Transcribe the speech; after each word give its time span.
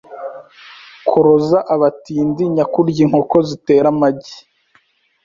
koroza 1.09 1.59
abatindi 1.73 2.41
nyakurya 2.55 2.99
inkoko 3.05 3.35
zitera 3.49 3.87
amagi, 3.93 4.35